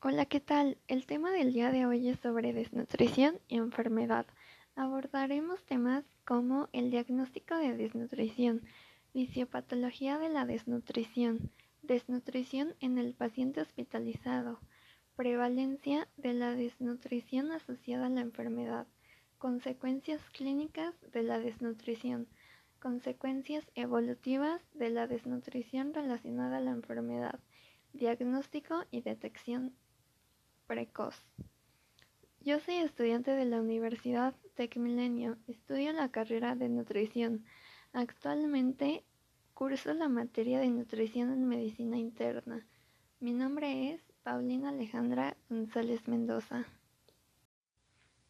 Hola, 0.00 0.26
¿qué 0.26 0.38
tal? 0.38 0.78
El 0.86 1.06
tema 1.06 1.32
del 1.32 1.52
día 1.52 1.72
de 1.72 1.84
hoy 1.84 2.08
es 2.08 2.20
sobre 2.20 2.52
desnutrición 2.52 3.40
y 3.48 3.56
enfermedad. 3.56 4.26
Abordaremos 4.76 5.64
temas 5.64 6.04
como 6.24 6.68
el 6.72 6.92
diagnóstico 6.92 7.56
de 7.56 7.76
desnutrición, 7.76 8.62
fisiopatología 9.12 10.18
de 10.18 10.28
la 10.28 10.46
desnutrición, 10.46 11.50
desnutrición 11.82 12.76
en 12.78 12.96
el 12.96 13.12
paciente 13.12 13.60
hospitalizado, 13.60 14.60
prevalencia 15.16 16.06
de 16.16 16.32
la 16.32 16.54
desnutrición 16.54 17.50
asociada 17.50 18.06
a 18.06 18.10
la 18.10 18.20
enfermedad, 18.20 18.86
consecuencias 19.38 20.22
clínicas 20.30 20.94
de 21.12 21.24
la 21.24 21.40
desnutrición, 21.40 22.28
consecuencias 22.78 23.68
evolutivas 23.74 24.62
de 24.74 24.90
la 24.90 25.08
desnutrición 25.08 25.92
relacionada 25.92 26.58
a 26.58 26.60
la 26.60 26.70
enfermedad, 26.70 27.40
diagnóstico 27.92 28.84
y 28.92 29.00
detección 29.00 29.74
precoz. 30.68 31.16
Yo 32.42 32.60
soy 32.60 32.76
estudiante 32.76 33.32
de 33.32 33.46
la 33.46 33.60
Universidad 33.60 34.34
Tec 34.54 34.76
Milenio, 34.76 35.38
estudio 35.48 35.92
la 35.92 36.10
carrera 36.10 36.54
de 36.54 36.68
nutrición. 36.68 37.46
Actualmente 37.94 39.02
curso 39.54 39.92
la 39.94 40.08
materia 40.08 40.60
de 40.60 40.68
nutrición 40.68 41.32
en 41.32 41.48
medicina 41.48 41.96
interna. 41.96 42.66
Mi 43.18 43.32
nombre 43.32 43.92
es 43.92 44.02
Paulina 44.22 44.68
Alejandra 44.68 45.38
González 45.48 46.06
Mendoza. 46.06 46.66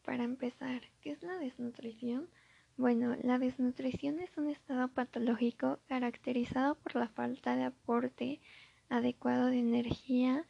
Para 0.03 0.23
empezar, 0.23 0.81
¿qué 1.01 1.11
es 1.11 1.21
la 1.21 1.37
desnutrición? 1.37 2.29
Bueno, 2.77 3.17
la 3.21 3.37
desnutrición 3.37 4.19
es 4.19 4.37
un 4.37 4.49
estado 4.49 4.87
patológico 4.87 5.79
caracterizado 5.87 6.75
por 6.75 6.95
la 6.95 7.09
falta 7.09 7.57
de 7.57 7.65
aporte 7.65 8.39
adecuado 8.87 9.47
de 9.47 9.59
energía 9.59 10.45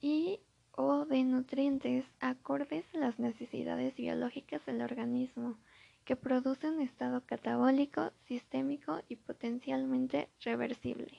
y 0.00 0.40
o 0.76 1.04
de 1.04 1.22
nutrientes 1.24 2.04
acordes 2.20 2.84
a 2.94 2.98
las 2.98 3.18
necesidades 3.18 3.94
biológicas 3.96 4.64
del 4.66 4.82
organismo, 4.82 5.58
que 6.04 6.16
produce 6.16 6.68
un 6.68 6.80
estado 6.80 7.22
catabólico, 7.26 8.12
sistémico 8.26 9.00
y 9.08 9.16
potencialmente 9.16 10.28
reversible. 10.40 11.12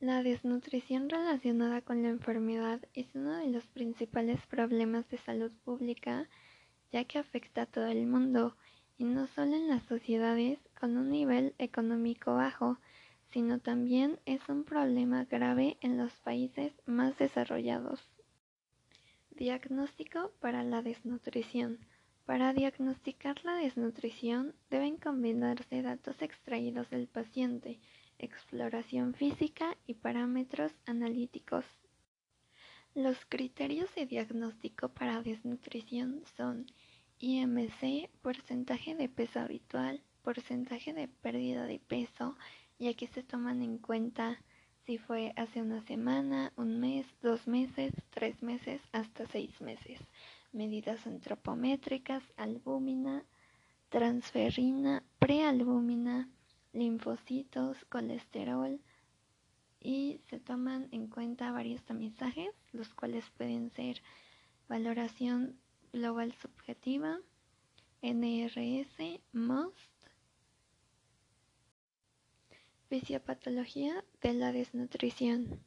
La 0.00 0.22
desnutrición 0.22 1.08
relacionada 1.08 1.80
con 1.80 2.02
la 2.02 2.08
enfermedad 2.08 2.80
es 2.94 3.14
uno 3.14 3.36
de 3.36 3.48
los 3.48 3.66
principales 3.66 4.44
problemas 4.46 5.08
de 5.08 5.18
salud 5.18 5.52
pública, 5.64 6.28
ya 6.92 7.04
que 7.04 7.18
afecta 7.18 7.62
a 7.62 7.66
todo 7.66 7.86
el 7.86 8.06
mundo, 8.06 8.56
y 8.98 9.04
no 9.04 9.26
solo 9.26 9.56
en 9.56 9.68
las 9.68 9.82
sociedades 9.84 10.58
con 10.78 10.96
un 10.96 11.10
nivel 11.10 11.54
económico 11.58 12.34
bajo, 12.34 12.78
sino 13.32 13.58
también 13.58 14.18
es 14.24 14.48
un 14.48 14.64
problema 14.64 15.24
grave 15.24 15.76
en 15.80 15.98
los 15.98 16.12
países 16.20 16.72
más 16.86 17.16
desarrollados. 17.18 18.08
Diagnóstico 19.30 20.32
para 20.40 20.62
la 20.62 20.82
desnutrición. 20.82 21.78
Para 22.24 22.52
diagnosticar 22.52 23.44
la 23.44 23.54
desnutrición 23.56 24.54
deben 24.70 24.96
combinarse 24.96 25.82
datos 25.82 26.22
extraídos 26.22 26.90
del 26.90 27.06
paciente, 27.06 27.78
exploración 28.18 29.14
física 29.14 29.76
y 29.86 29.94
parámetros 29.94 30.72
analíticos. 30.86 31.64
Los 32.94 33.26
criterios 33.26 33.94
de 33.94 34.06
diagnóstico 34.06 34.88
para 34.88 35.22
desnutrición 35.22 36.22
son 36.36 36.66
IMC, 37.18 38.08
porcentaje 38.22 38.94
de 38.94 39.08
peso 39.08 39.40
habitual, 39.40 40.02
porcentaje 40.22 40.94
de 40.94 41.08
pérdida 41.08 41.66
de 41.66 41.78
peso, 41.78 42.36
y 42.78 42.88
aquí 42.88 43.06
se 43.06 43.22
toman 43.22 43.62
en 43.62 43.78
cuenta 43.78 44.38
si 44.84 44.98
fue 44.98 45.32
hace 45.36 45.62
una 45.62 45.80
semana, 45.82 46.52
un 46.56 46.78
mes, 46.78 47.06
dos 47.22 47.48
meses, 47.48 47.92
tres 48.10 48.42
meses, 48.42 48.80
hasta 48.92 49.26
seis 49.26 49.60
meses. 49.60 49.98
Medidas 50.52 51.06
antropométricas, 51.06 52.22
albúmina, 52.36 53.24
transferrina, 53.88 55.02
prealbúmina, 55.18 56.28
linfocitos, 56.72 57.84
colesterol 57.86 58.80
y 59.80 60.20
se 60.28 60.38
toman 60.38 60.88
en 60.92 61.08
cuenta 61.08 61.52
varios 61.52 61.82
tamizajes, 61.84 62.50
los 62.72 62.92
cuales 62.94 63.24
pueden 63.36 63.70
ser 63.70 64.02
valoración 64.68 65.58
global 65.92 66.32
subjetiva, 66.34 67.18
NRS, 68.02 69.20
MOST, 69.32 69.95
Fisiopatología 72.88 74.04
de 74.22 74.32
la 74.32 74.52
desnutrición. 74.52 75.60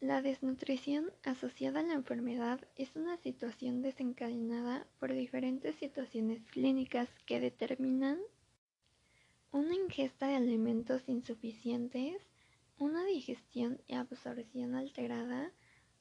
La 0.00 0.20
desnutrición 0.20 1.10
asociada 1.22 1.80
a 1.80 1.82
la 1.82 1.94
enfermedad 1.94 2.60
es 2.76 2.94
una 2.94 3.16
situación 3.16 3.80
desencadenada 3.80 4.86
por 5.00 5.14
diferentes 5.14 5.76
situaciones 5.76 6.42
clínicas 6.50 7.08
que 7.24 7.40
determinan 7.40 8.18
una 9.50 9.74
ingesta 9.74 10.26
de 10.26 10.34
alimentos 10.34 11.02
insuficientes, 11.06 12.20
una 12.76 13.06
digestión 13.06 13.80
y 13.86 13.94
absorción 13.94 14.74
alterada, 14.74 15.52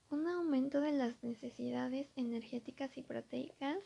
un 0.10 0.28
aumento 0.28 0.82
de 0.82 0.92
las 0.92 1.24
necesidades 1.24 2.10
energéticas 2.18 2.98
y 2.98 3.04
proteicas 3.04 3.78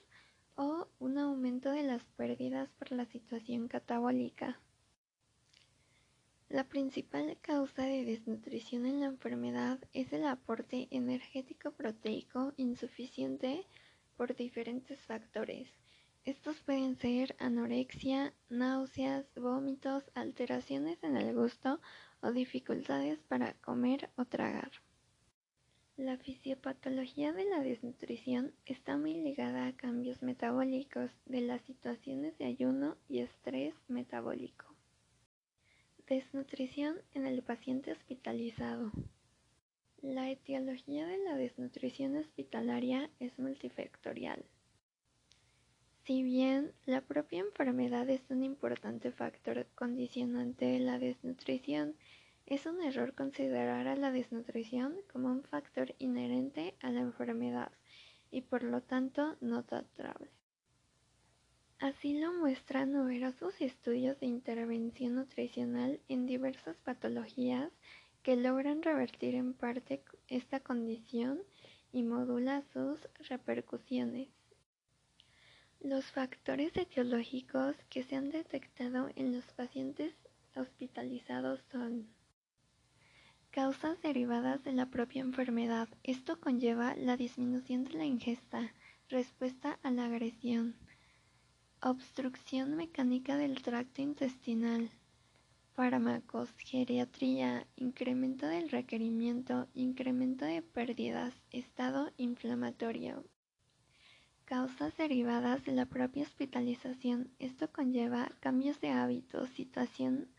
o 0.56 0.88
un 0.98 1.20
aumento 1.20 1.70
de 1.70 1.84
las 1.84 2.04
pérdidas 2.16 2.70
por 2.80 2.92
la 2.92 3.06
situación 3.06 3.68
catabólica. 3.68 4.60
La 6.50 6.64
principal 6.64 7.38
causa 7.42 7.84
de 7.84 8.06
desnutrición 8.06 8.86
en 8.86 9.02
la 9.02 9.08
enfermedad 9.08 9.80
es 9.92 10.14
el 10.14 10.26
aporte 10.26 10.88
energético 10.92 11.72
proteico 11.72 12.54
insuficiente 12.56 13.66
por 14.16 14.34
diferentes 14.34 14.98
factores. 15.02 15.68
Estos 16.24 16.62
pueden 16.62 16.96
ser 16.96 17.36
anorexia, 17.38 18.34
náuseas, 18.48 19.26
vómitos, 19.36 20.10
alteraciones 20.16 21.04
en 21.04 21.18
el 21.18 21.36
gusto 21.36 21.82
o 22.22 22.32
dificultades 22.32 23.20
para 23.28 23.52
comer 23.56 24.10
o 24.16 24.24
tragar. 24.24 24.72
La 25.98 26.16
fisiopatología 26.16 27.34
de 27.34 27.44
la 27.44 27.60
desnutrición 27.60 28.54
está 28.66 28.96
muy 28.96 29.16
ligada 29.16 29.68
a 29.68 29.76
cambios 29.76 30.22
metabólicos 30.24 31.12
de 31.26 31.42
las 31.42 31.62
situaciones 31.64 32.38
de 32.38 32.46
ayuno 32.46 32.96
y 33.10 33.20
estrés 33.20 33.76
metabólico. 33.90 34.77
Desnutrición 36.08 36.96
en 37.16 37.28
el 37.28 37.44
paciente 37.44 37.92
hospitalizado. 37.92 38.94
La 40.02 40.30
etiología 40.32 41.06
de 41.06 41.18
la 41.18 41.36
desnutrición 41.36 42.16
hospitalaria 42.16 43.10
es 43.20 43.38
multifactorial. 43.38 44.46
Si 46.06 46.24
bien 46.24 46.72
la 46.86 47.02
propia 47.02 47.42
enfermedad 47.42 48.10
es 48.10 48.22
un 48.30 48.42
importante 48.46 49.12
factor 49.12 49.68
condicionante 49.76 50.64
de 50.64 50.80
la 50.80 50.98
desnutrición, 50.98 51.98
es 52.46 52.66
un 52.66 52.82
error 52.82 53.14
considerar 53.14 53.86
a 53.90 53.98
la 53.98 54.10
desnutrición 54.10 54.96
como 55.12 55.28
un 55.28 55.44
factor 55.44 55.94
inherente 56.00 56.76
a 56.80 56.90
la 56.90 57.02
enfermedad 57.02 57.74
y 58.32 58.44
por 58.44 58.64
lo 58.64 58.82
tanto 58.82 59.36
no 59.42 59.66
tratable. 59.66 60.37
Así 61.88 62.20
lo 62.20 62.34
muestran 62.34 62.92
numerosos 62.92 63.62
estudios 63.62 64.20
de 64.20 64.26
intervención 64.26 65.16
nutricional 65.16 66.02
en 66.10 66.26
diversas 66.26 66.76
patologías 66.84 67.72
que 68.24 68.36
logran 68.36 68.84
revertir 68.84 69.36
en 69.36 69.54
parte 69.54 70.04
esta 70.28 70.60
condición 70.60 71.40
y 71.94 72.04
modula 72.04 72.62
sus 72.74 73.00
repercusiones. 73.30 74.28
Los 75.80 76.04
factores 76.12 76.76
etiológicos 76.76 77.78
que 77.90 78.04
se 78.04 78.18
han 78.18 78.32
detectado 78.32 79.10
en 79.16 79.34
los 79.34 79.46
pacientes 79.54 80.14
hospitalizados 80.58 81.62
son 81.72 82.10
causas 83.50 84.02
derivadas 84.02 84.62
de 84.66 84.74
la 84.74 84.88
propia 84.88 85.22
enfermedad. 85.22 85.88
Esto 86.04 86.38
conlleva 86.42 86.98
la 86.98 87.16
disminución 87.16 87.86
de 87.86 87.94
la 87.94 88.04
ingesta, 88.04 88.74
respuesta 89.08 89.80
a 89.84 89.92
la 89.92 90.04
agresión, 90.08 90.76
Obstrucción 91.84 92.76
mecánica 92.76 93.38
del 93.38 93.62
tracto 93.62 94.02
intestinal. 94.02 94.90
Fármacos, 95.76 96.50
geriatría, 96.58 97.68
incremento 97.76 98.48
del 98.48 98.72
requerimiento, 98.72 99.68
incremento 99.76 100.44
de 100.46 100.64
pérdidas, 100.64 101.36
estado 101.52 102.12
inflamatorio. 102.18 103.24
Causas 104.46 104.98
derivadas 104.98 105.66
de 105.66 105.74
la 105.74 105.86
propia 105.86 106.24
hospitalización. 106.24 107.30
Esto 107.38 107.72
conlleva 107.72 108.32
cambios 108.40 108.82
de 108.82 108.90
hábitos, 108.90 109.48
situación 109.50 110.30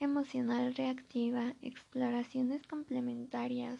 emocional 0.00 0.74
reactiva, 0.74 1.54
exploraciones 1.60 2.66
complementarias, 2.66 3.78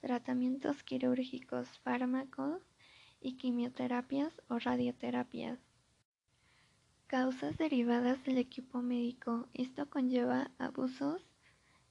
tratamientos 0.00 0.82
quirúrgicos, 0.82 1.68
fármacos 1.84 2.62
y 3.20 3.36
quimioterapias 3.36 4.32
o 4.48 4.58
radioterapias. 4.58 5.67
Causas 7.08 7.56
derivadas 7.56 8.22
del 8.24 8.36
equipo 8.36 8.82
médico. 8.82 9.48
Esto 9.54 9.88
conlleva 9.88 10.50
abusos 10.58 11.22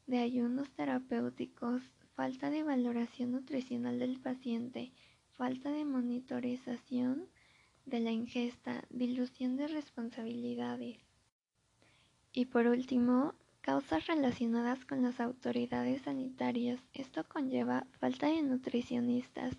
de 0.06 0.20
ayunos 0.20 0.70
terapéuticos, 0.70 1.82
falta 2.14 2.52
de 2.52 2.62
valoración 2.62 3.32
nutricional 3.32 3.98
del 3.98 4.20
paciente, 4.20 4.92
falta 5.32 5.72
de 5.72 5.86
monitorización 5.86 7.26
de 7.88 8.00
la 8.00 8.12
ingesta, 8.12 8.84
dilución 8.92 9.58
de 9.58 9.68
responsabilidades. 9.68 11.00
Y 12.32 12.46
por 12.46 12.68
último, 12.68 13.34
causas 13.62 14.06
relacionadas 14.06 14.86
con 14.86 15.02
las 15.02 15.20
autoridades 15.20 16.04
sanitarias. 16.04 16.80
Esto 16.94 17.28
conlleva 17.28 17.88
falta 18.00 18.28
de 18.28 18.44
nutricionistas, 18.44 19.58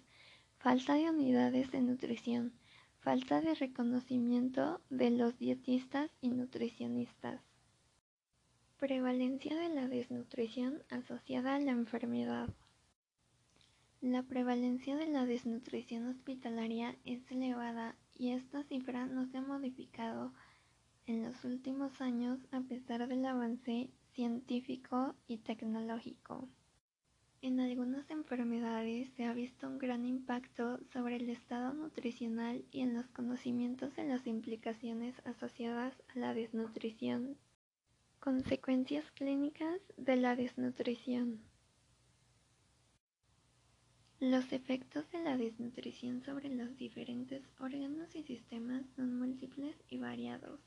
falta 0.61 0.94
de 0.94 1.11
unidades 1.11 1.72
de 1.72 1.82
nutrición, 1.82 2.52
falta 3.00 3.40
de 3.40 3.54
reconocimiento 3.54 4.80
de 4.90 5.10
los 5.10 5.38
dietistas 5.38 6.10
y 6.20 6.30
nutricionistas. 6.30 7.40
Prevalencia 8.78 9.56
de 9.56 9.68
la 9.68 9.88
desnutrición 9.88 10.82
asociada 10.90 11.54
a 11.54 11.60
la 11.60 11.72
enfermedad. 11.72 12.48
La 14.00 14.22
prevalencia 14.22 14.96
de 14.96 15.08
la 15.08 15.26
desnutrición 15.26 16.06
hospitalaria 16.06 16.96
es 17.04 17.28
elevada 17.30 17.96
y 18.14 18.30
esta 18.30 18.62
cifra 18.64 19.06
no 19.06 19.26
se 19.26 19.38
ha 19.38 19.42
modificado 19.42 20.32
en 21.06 21.24
los 21.24 21.44
últimos 21.44 22.00
años 22.00 22.38
a 22.52 22.60
pesar 22.60 23.08
del 23.08 23.24
avance 23.24 23.90
científico 24.12 25.14
y 25.26 25.38
tecnológico. 25.38 26.48
En 27.40 27.61
algunas 27.61 28.11
enfermedades 28.11 29.11
se 29.17 29.25
ha 29.25 29.32
visto 29.32 29.69
un 29.69 29.79
gran 29.79 30.05
impacto 30.05 30.81
sobre 30.93 31.17
el 31.17 31.31
estado 31.31 31.73
nutricional 31.73 32.64
y 32.73 32.81
en 32.81 32.94
los 32.94 33.06
conocimientos 33.11 33.94
de 33.94 34.05
las 34.05 34.26
implicaciones 34.26 35.14
asociadas 35.25 35.94
a 36.14 36.19
la 36.19 36.35
desnutrición. 36.35 37.37
Consecuencias 38.19 39.08
clínicas 39.12 39.81
de 39.96 40.17
la 40.17 40.35
desnutrición. 40.35 41.40
Los 44.19 44.52
efectos 44.52 45.08
de 45.12 45.23
la 45.23 45.37
desnutrición 45.37 46.25
sobre 46.25 46.49
los 46.49 46.76
diferentes 46.76 47.49
órganos 47.61 48.17
y 48.17 48.25
sistemas 48.25 48.85
son 48.96 49.17
múltiples 49.17 49.76
y 49.88 49.99
variados. 49.99 50.58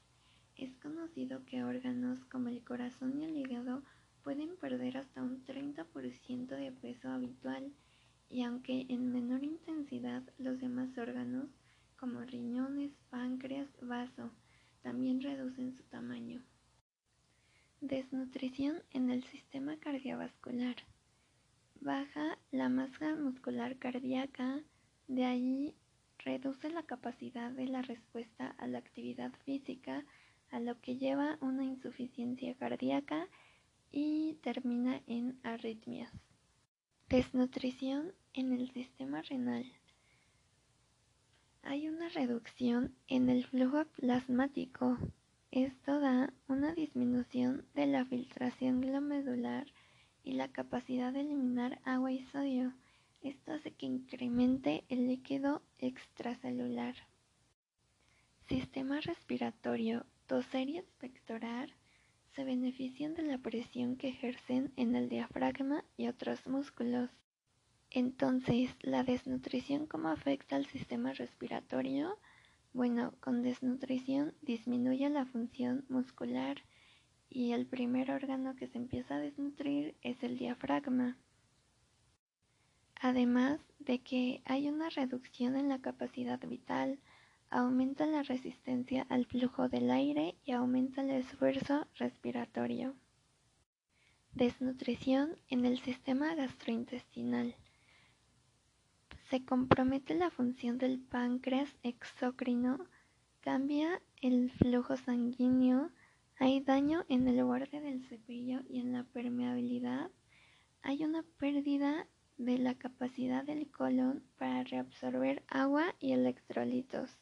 Es 0.55 0.73
conocido 0.77 1.43
que 1.43 1.65
órganos 1.65 2.23
como 2.25 2.47
el 2.47 2.63
corazón 2.63 3.19
y 3.19 3.25
el 3.25 3.35
hígado 3.35 3.83
pueden 4.23 4.55
perder 4.57 4.97
hasta 4.97 5.21
un 5.21 5.43
30% 5.45 6.47
de 6.47 6.71
peso 6.71 7.09
habitual 7.09 7.71
y 8.29 8.43
aunque 8.43 8.85
en 8.89 9.11
menor 9.11 9.43
intensidad 9.43 10.23
los 10.37 10.59
demás 10.59 10.97
órganos 10.97 11.49
como 11.97 12.21
riñones, 12.21 12.91
páncreas, 13.09 13.67
vaso 13.81 14.31
también 14.81 15.21
reducen 15.21 15.75
su 15.75 15.83
tamaño. 15.83 16.41
Desnutrición 17.81 18.81
en 18.91 19.09
el 19.09 19.23
sistema 19.23 19.77
cardiovascular 19.77 20.75
baja 21.81 22.37
la 22.51 22.69
masa 22.69 23.15
muscular 23.15 23.77
cardíaca, 23.77 24.61
de 25.07 25.25
ahí 25.25 25.75
reduce 26.19 26.69
la 26.69 26.83
capacidad 26.83 27.51
de 27.51 27.65
la 27.65 27.81
respuesta 27.81 28.55
a 28.59 28.67
la 28.67 28.77
actividad 28.77 29.31
física, 29.45 30.05
a 30.51 30.59
lo 30.59 30.79
que 30.79 30.97
lleva 30.97 31.39
una 31.41 31.63
insuficiencia 31.65 32.53
cardíaca 32.55 33.27
y 33.91 34.35
termina 34.41 35.01
en 35.07 35.39
arritmias. 35.43 36.11
Desnutrición 37.09 38.13
en 38.33 38.53
el 38.53 38.71
sistema 38.71 39.21
renal. 39.21 39.65
Hay 41.63 41.89
una 41.89 42.09
reducción 42.09 42.95
en 43.07 43.29
el 43.29 43.45
flujo 43.45 43.85
plasmático. 43.85 44.97
Esto 45.51 45.99
da 45.99 46.33
una 46.47 46.73
disminución 46.73 47.65
de 47.75 47.85
la 47.87 48.05
filtración 48.05 48.81
glomerular 48.81 49.67
y 50.23 50.33
la 50.33 50.47
capacidad 50.47 51.11
de 51.11 51.21
eliminar 51.21 51.81
agua 51.83 52.11
y 52.11 52.23
sodio. 52.25 52.73
Esto 53.21 53.53
hace 53.53 53.71
que 53.71 53.85
incremente 53.85 54.85
el 54.89 55.07
líquido 55.07 55.61
extracelular. 55.77 56.95
Sistema 58.47 59.01
respiratorio, 59.01 60.05
toser 60.27 60.69
y 60.69 60.77
expectorar 60.77 61.75
benefician 62.71 63.15
de 63.15 63.23
la 63.23 63.37
presión 63.37 63.97
que 63.97 64.07
ejercen 64.07 64.71
en 64.77 64.95
el 64.95 65.09
diafragma 65.09 65.83
y 65.97 66.07
otros 66.07 66.47
músculos. 66.47 67.09
Entonces, 67.89 68.69
¿la 68.81 69.03
desnutrición 69.03 69.87
cómo 69.87 70.07
afecta 70.07 70.55
al 70.55 70.65
sistema 70.67 71.11
respiratorio? 71.11 72.17
Bueno, 72.71 73.13
con 73.19 73.41
desnutrición 73.43 74.33
disminuye 74.41 75.09
la 75.09 75.25
función 75.25 75.83
muscular 75.89 76.61
y 77.29 77.51
el 77.51 77.65
primer 77.65 78.09
órgano 78.09 78.55
que 78.55 78.67
se 78.67 78.77
empieza 78.77 79.15
a 79.15 79.19
desnutrir 79.19 79.95
es 80.01 80.23
el 80.23 80.37
diafragma. 80.37 81.17
Además 83.01 83.59
de 83.79 83.99
que 83.99 84.41
hay 84.45 84.69
una 84.69 84.89
reducción 84.89 85.57
en 85.57 85.67
la 85.67 85.79
capacidad 85.79 86.39
vital, 86.47 86.99
aumenta 87.51 88.05
la 88.05 88.23
resistencia 88.23 89.05
al 89.09 89.25
flujo 89.25 89.67
del 89.67 89.91
aire 89.91 90.35
y 90.45 90.53
aumenta 90.53 91.01
el 91.01 91.11
esfuerzo 91.11 91.85
respiratorio. 91.95 92.95
Desnutrición 94.33 95.35
en 95.49 95.65
el 95.65 95.77
sistema 95.79 96.33
gastrointestinal. 96.33 97.55
Se 99.29 99.43
compromete 99.43 100.15
la 100.15 100.31
función 100.31 100.77
del 100.77 100.99
páncreas 100.99 101.75
exócrino, 101.83 102.87
cambia 103.41 104.01
el 104.21 104.49
flujo 104.51 104.95
sanguíneo, 104.95 105.91
hay 106.37 106.61
daño 106.61 107.03
en 107.09 107.27
el 107.27 107.43
borde 107.43 107.81
del 107.81 108.01
cepillo 108.07 108.61
y 108.69 108.79
en 108.79 108.93
la 108.93 109.03
permeabilidad. 109.03 110.09
Hay 110.83 111.03
una 111.03 111.23
pérdida 111.37 112.07
de 112.37 112.57
la 112.57 112.75
capacidad 112.75 113.43
del 113.43 113.69
colon 113.69 114.23
para 114.37 114.63
reabsorber 114.63 115.43
agua 115.47 115.93
y 115.99 116.13
electrolitos. 116.13 117.19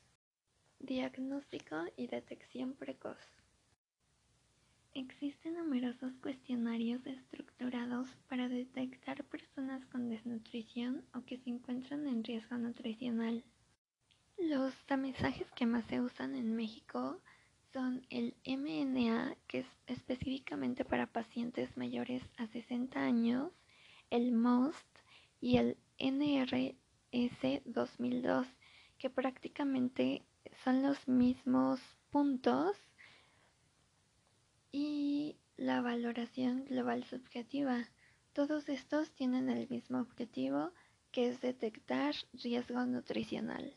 Diagnóstico 0.79 1.75
y 1.97 2.07
detección 2.07 2.73
precoz. 2.73 3.17
Existen 4.93 5.55
numerosos 5.55 6.13
cuestionarios 6.21 7.05
estructurados 7.05 8.07
para 8.27 8.47
detectar 8.47 9.23
personas 9.25 9.85
con 9.87 10.09
desnutrición 10.09 11.05
o 11.13 11.25
que 11.25 11.37
se 11.37 11.49
encuentran 11.49 12.07
en 12.07 12.23
riesgo 12.23 12.57
nutricional. 12.57 13.43
Los 14.37 14.73
tamizajes 14.85 15.51
que 15.51 15.65
más 15.65 15.85
se 15.85 15.99
usan 15.99 16.33
en 16.33 16.55
México 16.55 17.21
son 17.73 18.01
el 18.09 18.35
MNA, 18.45 19.35
que 19.47 19.59
es 19.59 19.67
específicamente 19.85 20.85
para 20.85 21.11
pacientes 21.11 21.75
mayores 21.75 22.23
a 22.37 22.47
60 22.47 22.99
años, 22.99 23.51
el 24.09 24.31
MOST 24.31 24.87
y 25.41 25.57
el 25.57 25.77
NRS 25.99 27.61
2002, 27.65 28.47
que 28.97 29.09
prácticamente 29.09 30.23
son 30.63 30.81
los 30.81 31.07
mismos 31.07 31.79
puntos 32.09 32.75
y 34.71 35.37
la 35.57 35.81
valoración 35.81 36.65
global 36.65 37.03
subjetiva. 37.03 37.89
Todos 38.33 38.69
estos 38.69 39.11
tienen 39.11 39.49
el 39.49 39.67
mismo 39.69 39.99
objetivo, 39.99 40.71
que 41.11 41.29
es 41.29 41.41
detectar 41.41 42.15
riesgo 42.33 42.85
nutricional. 42.85 43.75